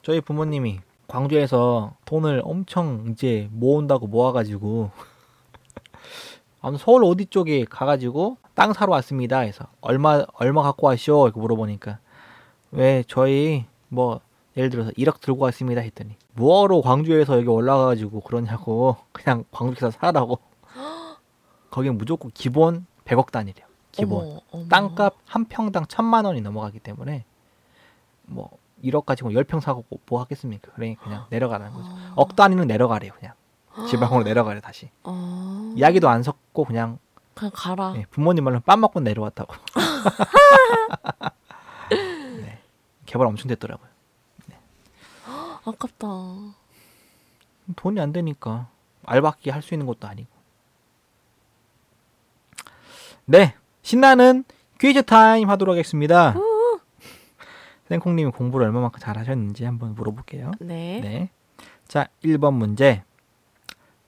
[0.00, 4.90] 저희 부모님이 광주에서 돈을 엄청 이제 모은다고 모아가지고
[6.60, 9.40] 아무 서울 어디 쪽에 가가지고 땅 사러 왔습니다.
[9.40, 11.26] 해서 얼마 얼마 갖고 왔쇼?
[11.26, 11.98] 이렇게 물어보니까
[12.70, 14.20] 왜 저희 뭐
[14.56, 20.38] 예를 들어서 1억 들고 왔습니다 했더니 뭐하러 광주에서 여기 올라가가지고 그러냐고 그냥 광주에서 살라고
[21.70, 23.66] 거긴 무조건 기본 100억 단위래요.
[23.92, 24.68] 기본 어머, 어머.
[24.68, 27.24] 땅값 한 평당 천만 원이 넘어가기 때문에
[28.26, 28.50] 뭐
[28.84, 30.70] 1억 가지고 10평 사고 뭐 하겠습니까?
[30.74, 31.88] 그래 그냥 내려가라는 거죠.
[31.90, 32.12] 아.
[32.16, 33.34] 억 단위는 내려가래요, 그냥.
[33.88, 34.90] 지방으로 내려가래 다시.
[35.02, 36.98] 아, 이야기도 안 섞고 그냥
[37.34, 37.94] 그냥 가라.
[37.96, 39.54] 예, 부모님 말로 빰 먹고 내려왔다고.
[41.90, 42.58] 네.
[43.06, 43.88] 개발 엄청 됐더라고요.
[45.66, 46.06] 아깝다.
[47.76, 48.68] 돈이 안 되니까
[49.06, 50.28] 알바끼 할 수 있는 것도 아니고.
[53.24, 54.44] 네, 신나는
[54.78, 56.34] 퀴즈 타임 하도록 하겠습니다.
[57.88, 60.52] 생콩님이 공부를 얼마만큼 잘하셨는지 한번 물어볼게요.
[60.60, 61.00] 네.
[61.02, 61.30] 네.
[61.86, 63.02] 자, 1번 문제.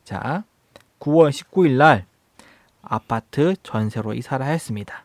[0.04, 0.44] 자,
[1.00, 2.06] 9월 19일 날
[2.82, 5.04] 아파트 전세로 이사를 하였습니다.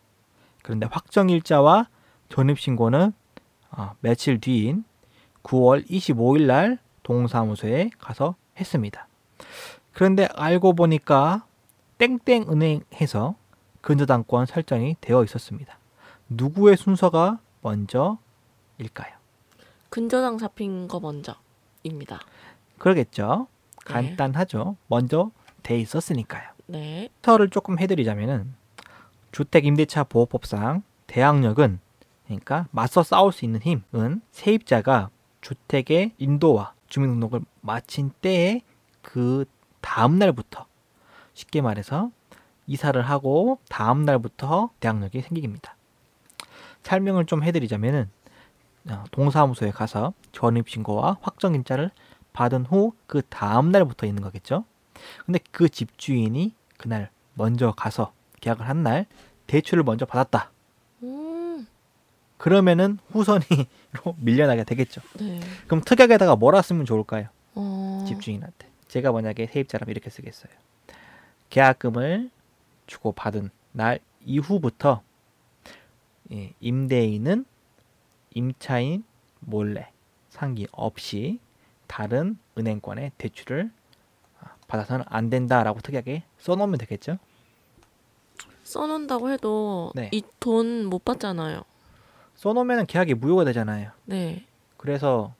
[0.63, 1.87] 그런데 확정 일자와
[2.29, 3.13] 전입 신고는
[3.71, 4.83] 어, 며칠 뒤인
[5.43, 9.07] 9월 25일 날 동사무소에 가서 했습니다.
[9.93, 11.45] 그런데 알고 보니까
[11.97, 13.35] 땡땡은행에서
[13.81, 15.77] 근저당권 설정이 되어 있었습니다.
[16.29, 18.17] 누구의 순서가 먼저
[18.81, 19.13] 일까요?
[19.89, 22.19] 근저당 잡힌 거 먼저입니다.
[22.77, 23.47] 그러겠죠.
[23.87, 23.93] 네.
[23.93, 24.77] 간단하죠.
[24.87, 25.31] 먼저
[25.63, 26.49] 돼 있었으니까요.
[26.67, 27.09] 네.
[27.21, 28.53] 터를 조금 해드리자면은
[29.31, 31.79] 주택 임대차 보호법상 대항력은
[32.25, 35.09] 그러니까 맞서 싸울 수 있는 힘은 세입자가
[35.41, 38.61] 주택의 인도와 주민등록을 마친 때에
[39.01, 39.45] 그
[39.81, 40.65] 다음 날부터
[41.33, 42.11] 쉽게 말해서
[42.67, 45.75] 이사를 하고 다음 날부터 대항력이 생깁니다.
[46.83, 48.20] 설명을 좀 해드리자면은 어,
[49.11, 51.91] 동사무소에 가서 전입신고와 확정일자를
[52.33, 54.63] 받은 후 그 다음 날부터 있는 거겠죠.
[55.25, 59.05] 근데 그 집주인이 그날 먼저 가서 계약을 한 날
[59.47, 60.49] 대출을 먼저 받았다.
[61.03, 61.67] 음.
[62.37, 65.01] 그러면은 후선이로 밀려나게 되겠죠.
[65.19, 65.39] 네.
[65.67, 67.27] 그럼 특약에다가 뭐라 쓰면 좋을까요?
[67.55, 68.05] 어.
[68.07, 68.67] 집주인한테.
[68.87, 70.51] 제가 만약에 세입자라면 이렇게 쓰겠어요.
[71.49, 72.29] 계약금을
[72.87, 75.01] 주고 받은 날 이후부터
[76.31, 77.45] 예, 임대인은
[78.33, 79.03] 임차인
[79.39, 79.91] 몰래
[80.29, 81.39] 상기 없이
[81.87, 83.71] 다른 은행권의 대출을
[84.39, 87.17] 아, 받아서는 안 된다라고 특약에 써놓으면 되겠죠.
[88.63, 90.09] 써놓는다고 해도 네.
[90.11, 91.63] 이돈 못 받잖아요.
[92.35, 93.91] 써놓으면 계약이 무효가 되잖아요.
[94.05, 94.45] 네.
[94.77, 95.33] 그래서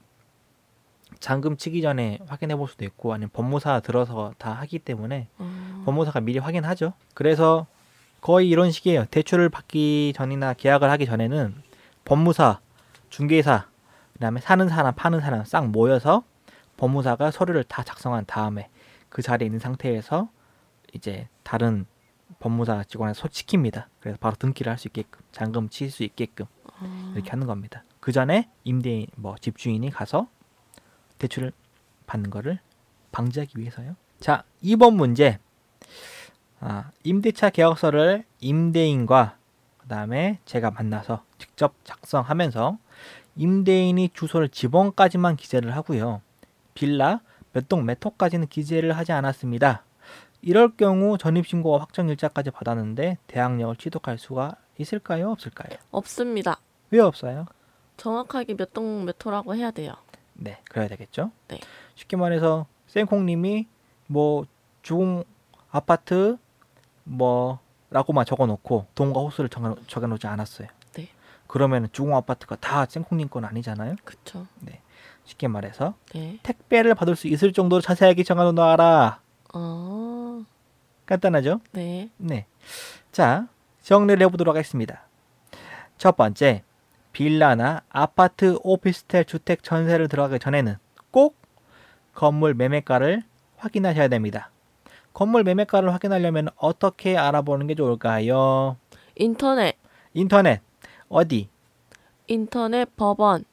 [1.20, 5.84] 잔금 치기 전에 확인해 볼 수도 있고 아니면 법무사 들어서 다 하기 때문에 어.
[5.86, 6.94] 법무사가 미리 확인하죠.
[7.14, 7.68] 그래서
[8.22, 9.06] 거의 이런 식이에요.
[9.06, 11.56] 대출을 받기 전이나 계약을 하기 전에는
[12.06, 12.60] 법무사,
[13.12, 13.67] 중개사,
[14.13, 16.24] 그다음에 사는 사람, 파는 사람 싹 모여서
[16.78, 18.69] 법무사가 서류를 다 작성한 다음에
[19.10, 20.30] 그 자리에 있는 상태에서
[20.93, 21.86] 이제 다른
[22.39, 23.86] 법무사 직원에 소치킵니다.
[24.00, 26.45] 그래서 바로 등기를 할 수 있게끔 잔금 칠 수 있게끔
[26.80, 27.12] 어.
[27.13, 27.84] 이렇게 하는 겁니다.
[28.00, 30.28] 그 전에 임대인 뭐 집주인이 가서
[31.19, 31.52] 대출을
[32.08, 32.60] 받는 거를
[33.12, 33.95] 방지하기 위해서요.
[34.19, 35.38] 자, 2번 문제.
[36.62, 39.38] 아, 임대차 계약서를 임대인과
[39.80, 42.78] 그다음에 제가 만나서 직접 작성하면서
[43.36, 46.22] 임대인이 주소를 지번까지만 기재를 하고요.
[46.74, 47.22] 빌라
[47.54, 49.84] 몇 동 몇 호까지는 기재를 하지 않았습니다.
[50.41, 55.32] 이럴 경우 전입신고와 확정일자까지 받았는데 대항력을 취득할 수가 있을까요?
[55.32, 55.78] 없을까요?
[55.91, 56.60] 없습니다.
[56.89, 57.46] 왜 없어요?
[57.98, 59.94] 정확하게 몇 동 몇 호라고 해야 돼요.
[60.34, 61.32] 네, 그래야 되겠죠.
[61.50, 61.60] 네.
[61.96, 63.67] 쉽게 말해서 쌩콩님이
[64.08, 64.46] 뭐
[64.82, 65.24] 주공
[65.70, 66.38] 아파트
[67.04, 70.67] 뭐라고만 적어놓고 동과 호수를 적어, 적어놓지 않았어요.
[71.52, 71.54] 네.
[71.54, 73.96] 그러면 주공 아파트가 다 쌩콩님 건 아니잖아요.
[74.06, 74.48] 그쵸.
[75.26, 76.40] 쉽게 말해서 네.
[76.44, 79.20] 택배를 받을 수 있을 정도로 자세하게 적어놓아라.
[79.54, 80.44] 어.
[81.06, 81.60] 간단하죠?
[81.74, 82.10] 네.
[82.18, 82.46] 네.
[83.12, 83.48] 자,
[83.82, 85.02] 정리를 해보도록 하겠습니다.
[85.98, 86.64] 첫 번째,
[87.12, 90.78] 빌라나 아파트, 오피스텔, 주택 전세를 들어가기 전에는
[91.12, 91.36] 꼭
[92.14, 93.24] 건물 매매가를
[93.58, 94.52] 확인하셔야 됩니다.
[95.14, 98.78] 건물 매매가를 확인하려면 어떻게 알아보는 게 좋을까요?
[99.16, 99.76] 인터넷.
[100.14, 100.62] 인터넷
[101.12, 101.50] 어디?
[102.28, 103.43] 인터넷 법원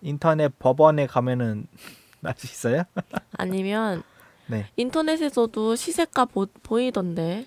[0.00, 1.66] 인터넷 법원에 가면은
[2.20, 2.84] 날 수 있어요?
[3.36, 4.02] 아니면
[4.46, 4.66] 네.
[4.76, 7.46] 인터넷에서도 시세가 보, 보이던데.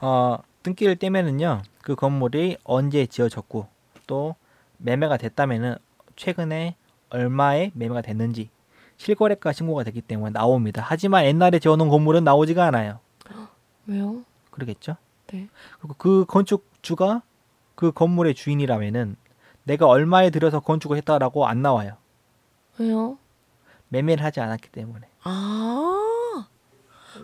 [0.00, 3.66] 어, 등기를 떼면은요, 그 건물이 언제 지어졌고,
[4.06, 4.34] 또
[4.78, 5.76] 매매가 됐다면은
[6.16, 6.76] 최근에
[7.10, 8.50] 얼마에 매매가 됐는지
[8.98, 10.82] 실거래가 신고가 되기 때문에 나옵니다.
[10.84, 13.00] 하지만 옛날에 지어놓은 건물은 나오지가 않아요.
[13.86, 14.22] 왜요?
[14.50, 14.96] 그러겠죠?
[15.28, 15.48] 네.
[15.80, 17.22] 그리고 그 건축주가
[17.74, 19.16] 그 건물의 주인이라면은
[19.64, 21.96] 내가 얼마에 들여서 건축을 했다라고 안 나와요.
[22.78, 23.18] 왜요?
[23.88, 25.08] 매매를 하지 않았기 때문에.
[25.22, 26.46] 아,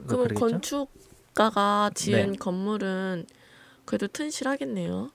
[0.06, 0.34] 그러겠죠?
[0.40, 2.38] 건축가가 지은 네.
[2.38, 3.26] 건물은
[3.84, 5.10] 그래도 튼실하겠네요.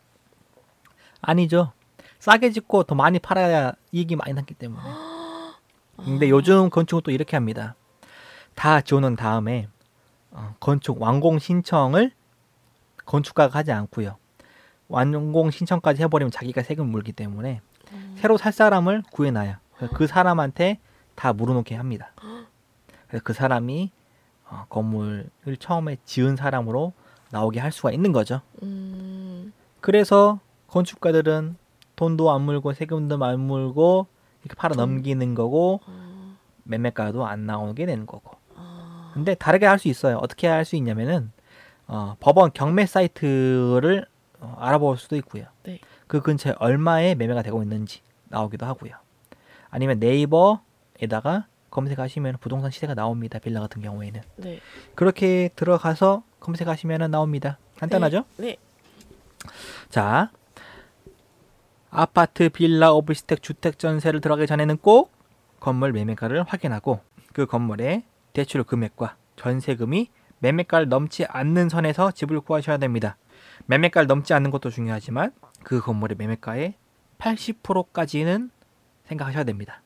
[1.21, 1.71] 아니죠.
[2.19, 4.83] 싸게 짓고 더 많이 팔아야 이익이 많이 났기 때문에.
[5.97, 6.29] 근데 아.
[6.29, 7.75] 요즘 건축은 또 이렇게 합니다.
[8.53, 9.69] 다 지어놓은 다음에
[10.31, 12.11] 어, 건축 완공 신청을
[13.05, 14.17] 건축가가 하지 않고요.
[14.87, 17.61] 완공 신청까지 해버리면 자기가 세금 물기 때문에
[18.17, 19.55] 새로 살 사람을 구해놔요.
[19.77, 20.79] 그래서 그 사람한테
[21.15, 22.11] 다 물어놓게 합니다.
[23.07, 23.91] 그래서 그 사람이
[24.49, 26.93] 어, 건물을 처음에 지은 사람으로
[27.31, 28.41] 나오게 할 수가 있는 거죠.
[28.63, 31.57] 음, 그래서 건축가들은
[31.95, 34.07] 돈도 안 물고 세금도 안 물고
[34.43, 38.31] 이렇게 팔아 넘기는 거고 어, 매매가도 안 나오게 되는 거고.
[38.55, 40.17] 아, 근데 다르게 할 수 있어요.
[40.17, 41.31] 어떻게 할 수 있냐면은
[41.87, 44.05] 어, 법원 경매 사이트를
[44.39, 45.45] 어, 알아볼 수도 있고요.
[45.63, 45.79] 네.
[46.07, 48.93] 그 근처에 얼마에 매매가 되고 있는지 나오기도 하고요.
[49.69, 53.39] 아니면 네이버에다가 검색하시면 부동산 시세가 나옵니다.
[53.39, 54.59] 빌라 같은 경우에는 네,
[54.95, 57.57] 그렇게 들어가서 검색하시면 나옵니다.
[57.77, 58.23] 간단하죠?
[58.37, 58.57] 네,
[59.89, 60.31] 자,
[61.89, 65.11] 아파트, 빌라, 오피스텔, 주택 전세를 들어가기 전에는 꼭
[65.59, 66.99] 건물 매매가를 확인하고
[67.33, 73.17] 그 건물의 대출 금액과 전세금이 매매가를 넘지 않는 선에서 집을 구하셔야 됩니다.
[73.65, 75.31] 매매가를 넘지 않는 것도 중요하지만
[75.63, 76.75] 그 건물의 매매가의
[77.17, 78.49] 80%까지는
[79.05, 79.81] 생각하셔야 됩니다.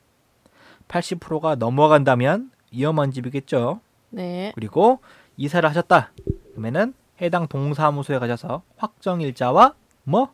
[0.88, 3.80] 80%가 넘어간다면 위험한 집이겠죠.
[4.10, 5.00] 네, 그리고
[5.36, 6.12] 이사를 하셨다.
[6.50, 10.32] 그러면은 해당 동사무소에 가셔서 확정일자와 뭐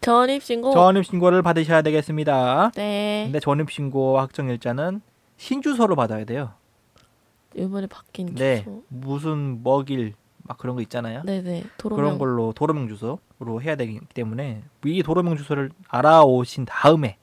[0.00, 0.72] 전입 신고.
[0.72, 2.72] 전입 신고를 받으셔야 되겠습니다.
[2.74, 5.00] 네, 근데 전입 신고와 확정일자는
[5.36, 6.54] 신주소로 받아야 돼요.
[7.54, 8.82] 이번에 바뀐 네, 주소.
[8.88, 10.14] 무슨 먹일
[10.52, 11.22] 막 그런 거 있잖아요.
[11.24, 12.04] 네, 네, 도로명.
[12.04, 17.16] 그런 걸로 도로명 주소로 해야 되기 때문에 이 도로명 주소를 알아오신 다음에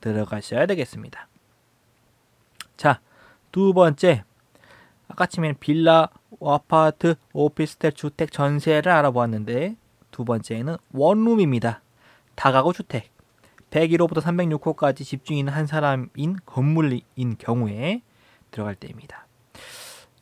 [0.00, 1.28] 들어가셔야 되겠습니다.
[2.76, 3.00] 자,
[3.52, 4.24] 두 번째
[5.06, 6.08] 아까 치면 빌라,
[6.44, 9.76] 아파트, 오피스텔, 주택 전세를 알아보았는데
[10.10, 11.80] 두 번째는 원룸입니다.
[12.34, 13.12] 다가구 주택.
[13.70, 18.02] 101호부터 306호까지 집중이 있는 한 사람인 건물인 경우에
[18.50, 19.23] 들어갈 때입니다.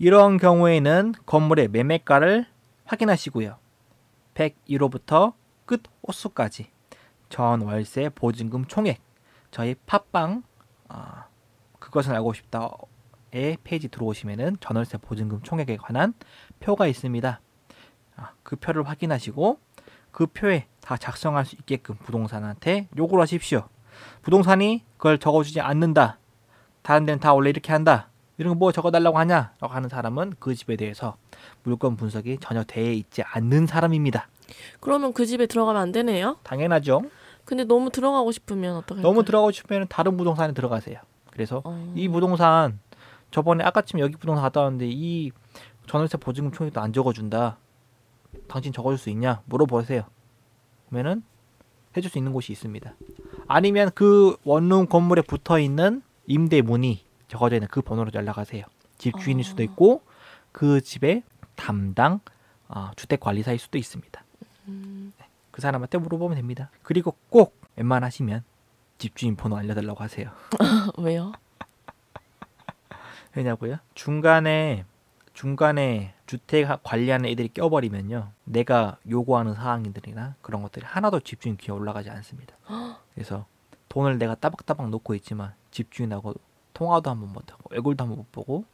[0.02, 2.44] 이런 경우에는 건물의 매매가를
[2.86, 3.56] 확인하시고요.
[4.34, 5.34] 101호부터
[5.64, 6.72] 끝 호수까지
[7.28, 9.00] 전 월세 보증금 총액
[9.52, 10.42] 저희 팟빵
[10.88, 11.26] 아,
[11.78, 16.14] 그것은 알고 싶다의 페이지 들어오시면은 전월세 보증금 총액에 관한
[16.58, 17.40] 표가 있습니다.
[18.16, 19.60] 아, 그 표를 확인하시고
[20.10, 23.68] 그 표에 다 작성할 수 있게끔 부동산한테 요구를 하십시오.
[24.22, 26.18] 부동산이 그걸 적어주지 않는다.
[26.82, 28.08] 다른 데는 다 원래 이렇게 한다.
[28.42, 29.54] 이런 거 뭐 적어달라고 하냐?
[29.60, 31.16] 라고 하는 사람은 그 집에 대해서
[31.62, 34.28] 물건 분석이 전혀 돼 있지 않는 사람입니다.
[34.80, 36.36] 그러면 그 집에 들어가면 안 되네요.
[36.42, 37.02] 당연하죠.
[37.44, 39.00] 근데 너무 들어가고 싶으면 어떻게?
[39.00, 40.98] 너무 들어가고 싶으면 다른 부동산에 들어가세요.
[41.30, 42.78] 그래서 어, 이 부동산
[43.30, 45.30] 저번에 아까쯤 여기 부동산 갔다 왔는데 이
[45.88, 47.56] 전월세 보증금 총액도 안 적어준다.
[48.48, 49.40] 당신 적어줄 수 있냐?
[49.46, 50.04] 물어보세요.
[50.88, 51.22] 그러면은
[51.96, 52.94] 해줄 수 있는 곳이 있습니다.
[53.48, 57.00] 아니면 그 원룸 건물에 붙어 있는 임대 문의
[57.32, 58.62] 적어져 있는 그 번호로 연락하세요.
[58.98, 59.64] 집 주인일 수도 어.
[59.64, 60.02] 있고
[60.52, 61.22] 그 집의
[61.56, 62.20] 담당
[62.68, 64.22] 어, 주택 관리사일 수도 있습니다.
[64.68, 65.14] 음,
[65.50, 66.70] 그 사람한테 물어보면 됩니다.
[66.82, 68.44] 그리고 꼭 웬만하시면
[68.98, 70.30] 집주인 번호 알려달라고 하세요.
[70.98, 71.32] 왜요?
[73.34, 73.78] 왜냐고요?
[73.94, 74.84] 중간에
[75.32, 82.10] 중간에 주택 하- 관리하는 애들이 껴버리면요, 내가 요구하는 사항들이나 그런 것들이 하나도 집주인 귀에 올라가지
[82.10, 82.54] 않습니다.
[83.14, 83.46] 그래서
[83.88, 86.34] 돈을 내가 따박따박 놓고 있지만 집주인하고
[86.82, 88.64] 통화도 한 번 못하고 얼굴도 한 번 못 보고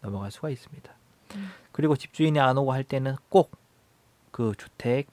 [0.00, 0.92] 넘어갈 수가 있습니다.
[1.36, 1.50] 음.
[1.72, 3.50] 그리고 집주인이 안 오고 할 때는 꼭
[4.30, 5.08] 그 주택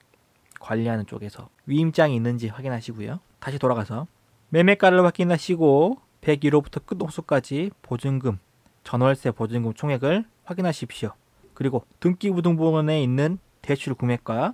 [0.61, 3.19] 관리하는 쪽에서 위임장이 있는지 확인하시고요.
[3.41, 4.07] 다시 돌아가서
[4.47, 8.39] 매매가를 확인하시고 101호부터 끝 호수까지 보증금,
[8.85, 11.11] 전월세 보증금 총액을 확인하십시오.
[11.53, 14.53] 그리고 등기부등본에 있는 대출 금액과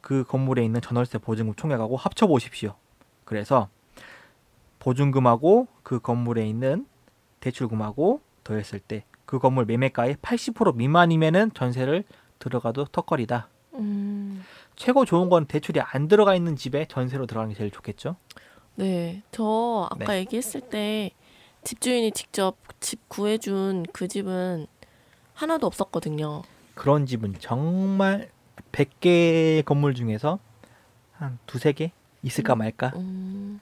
[0.00, 2.76] 그 건물에 있는 전월세 보증금 총액하고 합쳐 보십시오.
[3.24, 3.68] 그래서
[4.78, 6.86] 보증금하고 그 건물에 있는
[7.40, 12.04] 대출금하고 더했을 때 그 건물 매매가의 80% 미만이면은 전세를
[12.38, 13.46] 들어가도 턱걸이다.
[13.74, 14.42] 음,
[14.74, 18.16] 최고 좋은 건 대출이 안 들어가 있는 집에 전세로 들어가는 게 제일 좋겠죠.
[18.76, 20.20] 네, 저 아까 네.
[20.20, 21.10] 얘기했을 때
[21.62, 24.66] 집주인이 직접 집 구해준 그 집은
[25.34, 26.40] 하나도 없었거든요.
[26.74, 28.30] 그런 집은 정말
[28.72, 30.38] 100개의 건물 중에서
[31.12, 33.60] 한 두세 개 있을까 말까 음,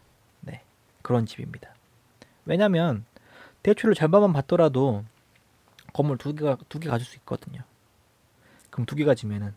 [1.02, 1.74] 그런 집입니다.
[2.44, 3.04] 왜냐면
[3.66, 5.05] 대출을 절반만 받더라도
[5.92, 7.62] 건물 두 개가 두 개 가질 수 있거든요.
[8.70, 9.55] 그럼 두 개 가지면은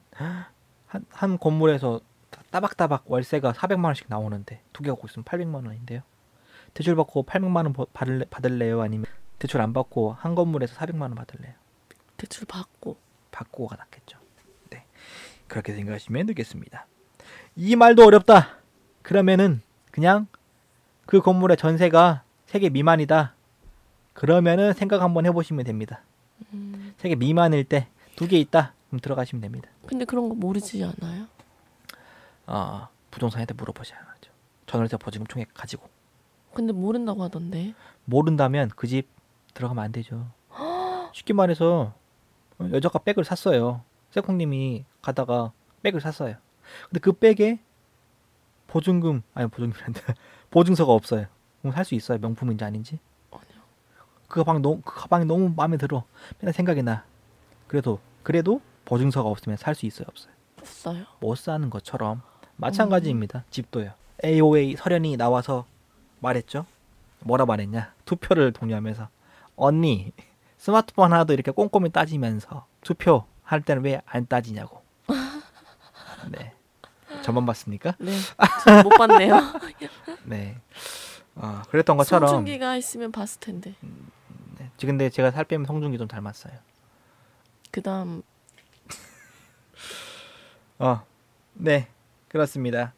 [0.87, 6.01] 한, 한 건물에서 따- 따박따박 월세가 400만 원씩 나오는데 두개 갖고 있으면 800만 원인데요.
[6.73, 8.81] 대출 받고 800만 원 버- 받을래, 받을래요?
[8.81, 9.05] 아니면
[9.37, 11.53] 대출 안 받고 한 건물에서 400만 원 받을래요?
[12.17, 12.97] 대출 받고
[13.29, 14.17] 받고가 낫겠죠.
[14.71, 14.85] 네.
[15.47, 16.87] 그렇게 생각하시면 되겠습니다.
[17.55, 18.57] 이 말도 어렵다.
[19.03, 20.25] 그러면은 그냥
[21.05, 23.35] 그 건물의 전세가 3개 미만이다.
[24.19, 26.01] 그러면은 생각 한번 해보시면 됩니다.
[26.53, 28.73] 음, 3개 미만일 때 두 개 있다.
[28.89, 29.69] 그럼 들어가시면 됩니다.
[29.85, 31.27] 근데 그런 거 모르지 않아요?
[32.47, 34.31] 어, 부동산한테 물어보셔야죠.
[34.65, 35.87] 전월세 보증금 총액 가지고
[36.53, 39.07] 근데 모른다고 하던데 모른다면 그 집
[39.53, 40.27] 들어가면 안 되죠.
[41.13, 41.93] 쉽게 말해서
[42.59, 43.83] 여자가 백을 샀어요.
[44.11, 46.35] 세콩님이 가다가 백을 샀어요.
[46.89, 47.59] 근데 그 백에
[48.67, 50.01] 보증금 아니 보증금이란다
[50.51, 51.27] 보증서가 없어요.
[51.61, 52.17] 그럼 살 수 있어요.
[52.19, 52.99] 명품인지 아닌지?
[54.29, 56.03] 그 가방 너무 그 가방이 너무 마음에 들어.
[56.39, 57.03] 맨날 생각이 나.
[57.67, 60.31] 그래도 그래도 보증서가 없으면 살 수 있어요, 없어요?
[60.59, 61.03] 없어요.
[61.19, 62.21] 못 사는 것처럼
[62.55, 63.43] 마찬가지입니다.
[63.49, 63.91] 집도요.
[64.23, 65.65] AOA 설현이 나와서
[66.19, 66.65] 말했죠.
[67.21, 67.93] 뭐라 말했냐?
[68.05, 69.09] 투표를 독려하면서
[69.55, 70.11] 언니
[70.57, 74.81] 스마트폰 하나도 이렇게 꼼꼼히 따지면서 투표 할 때는 왜 안 따지냐고.
[76.31, 76.53] 네.
[77.23, 77.95] 저만 봤습니까?
[77.99, 78.11] 네,
[78.83, 79.35] 못 봤네요.
[80.25, 80.57] 네.
[81.35, 82.27] 아 그랬던 것처럼.
[82.29, 83.75] 송중기가 있으면 봤을 텐데.
[83.81, 83.89] 네.
[84.79, 86.53] 지금 근데 제가 살 빼면 성준기 좀 닮았어요.
[87.71, 88.23] 그다음
[90.79, 91.01] 어,
[91.53, 91.87] 네,
[92.29, 92.93] 그렇습니다.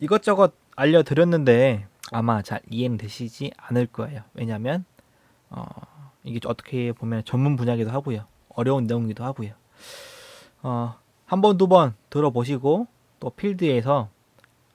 [0.00, 4.22] 이것저것 알려 드렸는데 아마 잘 이해는 되시지 않을 거예요.
[4.32, 4.84] 왜냐하면
[5.50, 5.64] 어,
[6.24, 9.52] 이게 어떻게 보면 전문 분야기도 하고요, 어려운 내용이기도 하고요.
[10.62, 12.86] 어, 한 번, 두 번 들어보시고
[13.20, 14.08] 또 필드에서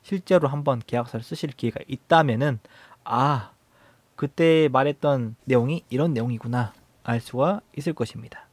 [0.03, 2.59] 실제로 한번 계약서를 쓰실 기회가 있다면은
[3.03, 3.52] 아
[4.23, 8.47] 그때 말했던 내용이 이런 내용이구나 알 수가 있을 것입니다.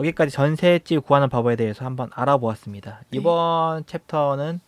[0.00, 3.02] 여기까지 전세집 구하는 방법에 대해서 한번 알아보았습니다.
[3.10, 3.18] 네.
[3.18, 4.60] 이번 챕터는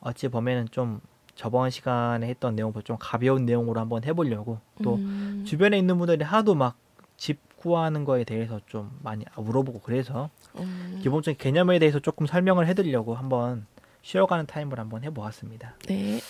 [0.00, 1.00] 어찌 보면은 좀
[1.34, 6.54] 저번 시간에 했던 내용보다 좀 가벼운 내용으로 한번 해보려고 또 음, 주변에 있는 분들이 하도
[6.54, 6.76] 막
[7.18, 13.14] 집 구하는 거에 대해서 좀 많이 물어보고 그래서 음, 기본적인 개념에 대해서 조금 설명을 해드리려고
[13.16, 13.66] 한번
[14.02, 15.74] 쉬어가는 타임을 한번 해보았습니다.
[15.88, 16.20] 네,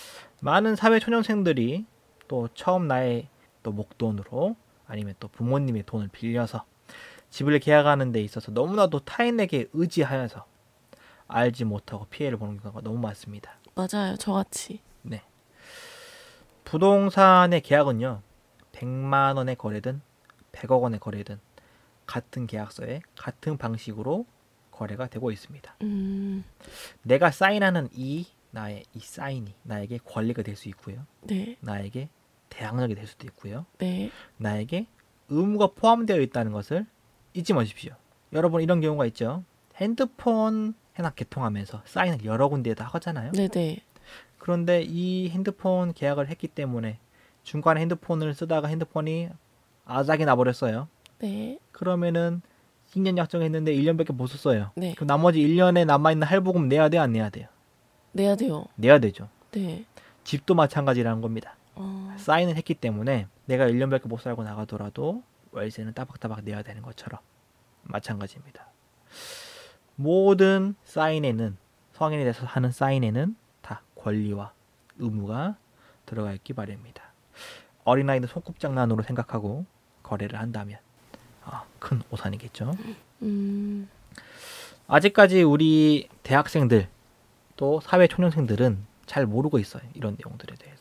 [0.41, 1.85] 많은 사회 초년생들이
[2.29, 3.27] 또 처음 나의
[3.63, 4.55] 또 목돈으로
[4.87, 6.63] 아니면 또 부모님의 돈을 빌려서
[7.29, 10.45] 집을 계약하는 데 있어서 너무나도 타인에게 의지하여서
[11.27, 13.57] 알지 못하고 피해를 보는 경우가 너무 많습니다.
[13.75, 14.15] 맞아요.
[14.17, 14.79] 저같이.
[15.01, 15.21] 네.
[16.63, 18.21] 부동산의 계약은요.
[18.71, 20.01] 100만 원의 거래든
[20.51, 21.39] 100억 원의 거래든
[22.05, 24.25] 같은 계약서에 같은 방식으로
[24.71, 25.75] 거래가 되고 있습니다.
[25.81, 26.43] 음,
[27.03, 31.05] 내가 사인하는 이 나의 이 사인이 나에게 권리가 될 수 있고요.
[31.21, 32.09] 네, 나에게
[32.49, 33.65] 대항력이 될 수도 있고요.
[33.77, 34.87] 네, 나에게
[35.29, 36.85] 의무가 포함되어 있다는 것을
[37.33, 37.93] 잊지 마십시오.
[38.33, 39.43] 여러분 이런 경우가 있죠.
[39.75, 43.31] 핸드폰 해나 개통하면서 사인을 여러 군데에다 하잖아요.
[43.31, 43.81] 네, 네.
[44.37, 46.99] 그런데 이 핸드폰 계약을 했기 때문에
[47.43, 49.29] 중간에 핸드폰을 쓰다가 핸드폰이
[49.85, 50.87] 아작이 나버렸어요.
[51.19, 52.41] 네, 그러면은
[52.91, 54.71] 10년 약정했는데 1년밖에 못 썼어요.
[54.75, 54.93] 네.
[54.95, 57.01] 그럼 나머지 1년에 남아있는 할부금 내야 돼요?
[57.01, 57.47] 안 내야 돼요?
[58.11, 58.65] 내야 돼요.
[58.75, 59.29] 내야 되죠.
[59.51, 59.85] 네.
[60.23, 61.55] 집도 마찬가지라는 겁니다.
[61.79, 67.19] 어, 사인을 했기 때문에 내가 1년밖에 못 살고 나가더라도 월세는 따박따박 내야 되는 것처럼
[67.83, 68.67] 마찬가지입니다.
[69.95, 71.57] 모든 사인에는
[71.93, 74.53] 성인에 대해서 하는 사인에는 다 권리와
[74.97, 75.55] 의무가
[76.05, 77.03] 들어가 있기 마련입니다.
[77.85, 79.65] 어린아이는 손꼽장난으로 생각하고
[80.03, 80.79] 거래를 한다면
[81.43, 82.73] 아, 큰 오산이겠죠.
[83.21, 83.89] 음,
[84.87, 86.89] 아직까지 우리 대학생들
[87.55, 89.83] 또 사회 초년생들은 잘 모르고 있어요.
[89.93, 90.78] 이런 내용들에 대해서.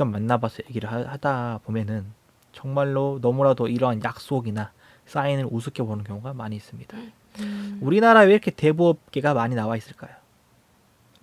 [0.00, 2.06] 직접 만나봐서 얘기를 하- 하다 보면은
[2.52, 4.72] 정말로 너무나도 이러한 약속이나
[5.04, 6.96] 사인을 우습게 보는 경우가 많이 있습니다.
[7.40, 10.14] 음, 우리나라에 왜 이렇게 대부업계가 많이 나와 있을까요?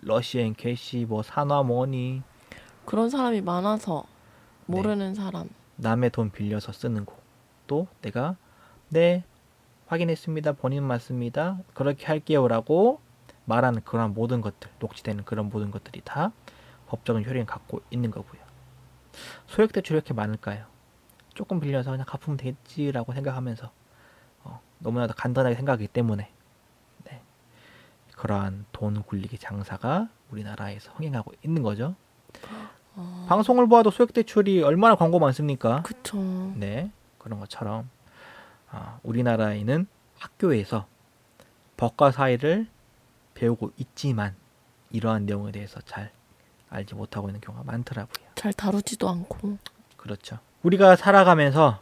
[0.04, 2.22] 러시앤캐시, 뭐 산와머니,
[2.86, 4.04] 그런 사람이 많아서
[4.68, 4.78] 네.
[4.78, 5.50] 모르는 사람.
[5.78, 7.16] 남의 돈 빌려서 쓰는 거.
[7.66, 8.36] 또 내가
[8.90, 9.24] 네
[9.88, 10.52] 확인했습니다.
[10.54, 11.58] 본인 맞습니다.
[11.74, 13.00] 그렇게 할게요라고
[13.46, 16.32] 말하는 그런 모든 것들, 녹취되는 그런 모든 것들이 다
[16.90, 18.47] 법적인 효력을 갖고 있는 거고요.
[19.48, 20.66] 소액 대출이 왜 이렇게 많을까요?
[21.34, 23.72] 조금 빌려서 그냥 갚으면 되겠지라고 생각하면서
[24.44, 26.32] 어, 너무나도 간단하게 생각하기 때문에
[27.06, 27.22] 네.
[28.16, 31.96] 그러한 돈 굴리기 장사가 우리나라에서 흥행하고 있는 거죠.
[32.96, 35.84] 어, 방송을 보아도 소액 대출이 얼마나 광고 많습니까?
[35.84, 36.18] 그쵸.
[36.56, 37.90] 네, 그런 것처럼
[38.72, 39.88] 아, 우리나라에는
[40.18, 40.88] 학교에서
[41.78, 42.68] 법과 사회를
[43.36, 44.36] 배우고 있지만
[44.90, 46.12] 이러한 내용에 대해서 잘
[46.70, 48.28] 알지 못하고 있는 경우가 많더라고요.
[48.36, 49.58] 잘 다루지도 않고.
[49.96, 50.40] 그렇죠.
[50.64, 51.82] 우리가 살아가면서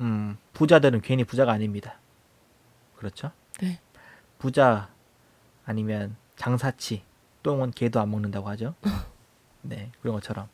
[0.00, 1.98] 음, 부자들은 괜히 부자가 아닙니다.
[2.96, 3.30] 그렇죠?
[3.60, 3.80] 네.
[4.38, 4.88] 부자
[5.64, 7.02] 아니면 장사치
[7.42, 8.74] 똥은 개도 안 먹는다고 하죠.
[9.62, 10.48] 네, 그런 것처럼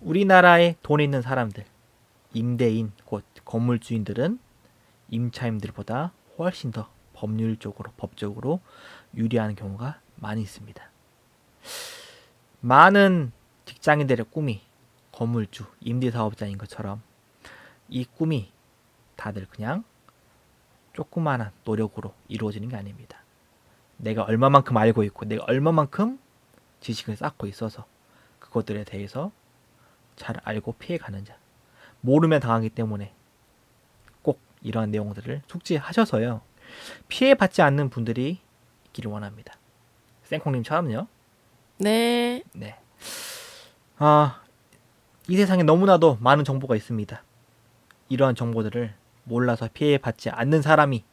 [0.00, 1.64] 우리나라에 돈 있는 사람들,
[2.34, 4.38] 임대인 곧 건물주인들은
[5.08, 8.60] 임차인들보다 훨씬 더 법률적으로 법적으로
[9.14, 10.82] 유리한 경우가 많이 있습니다.
[12.64, 13.30] 많은
[13.66, 14.62] 직장인들의 꿈이
[15.12, 17.02] 건물주, 임대사업자인 것처럼
[17.90, 18.50] 이 꿈이
[19.16, 19.84] 다들 그냥
[20.94, 23.18] 조그마한 노력으로 이루어지는 게 아닙니다.
[23.98, 26.18] 내가 얼마만큼 알고 있고 내가 얼마만큼
[26.80, 27.84] 지식을 쌓고 있어서
[28.38, 29.30] 그것들에 대해서
[30.16, 31.36] 잘 알고 피해가는 자
[32.00, 33.12] 모르면 당하기 때문에
[34.22, 36.40] 꼭 이러한 내용들을 숙지하셔서요
[37.08, 38.40] 피해받지 않는 분들이
[38.86, 39.52] 있기를 원합니다.
[40.22, 41.08] 생콩님처럼요.
[41.78, 42.42] 네.
[42.52, 42.76] 네.
[43.98, 44.40] 아,
[45.28, 47.22] 이 세상에 너무나도 많은 정보가 있습니다.
[48.08, 48.94] 이러한 정보들을
[49.24, 51.04] 몰라서 피해받지 않는 사람이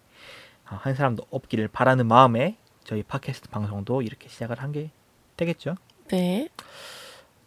[0.66, 4.91] 아, 한 사람도 없기를 바라는 마음에 저희 팟캐스트 방송도 이렇게 시작을 한 게
[5.38, 5.76] 되겠죠.
[6.09, 6.49] 네.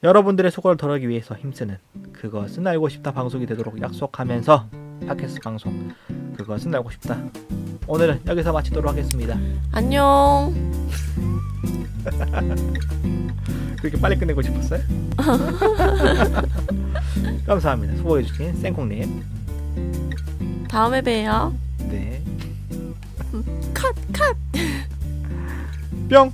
[0.02, 1.78] 여러분들의 속을 덜어기 위해서 힘쓰는
[2.12, 4.68] 그것은 알고 싶다 방송이 되도록 약속하면서
[5.07, 5.92] 팟캐스트 방송
[6.36, 7.18] 그것은 알고 싶다.
[7.86, 9.38] 오늘은 여기서 마치도록 하겠습니다.
[9.72, 10.52] 안녕.
[13.80, 14.80] 그렇게 빨리 끝내고 싶었어요?
[17.46, 17.96] 감사합니다.
[17.96, 19.22] 수고해주신 생콩님.
[20.68, 21.55] 다음에 봬요.
[21.78, 22.22] 네.
[23.74, 24.36] 컷, 컷.
[26.09, 26.32] 뿅!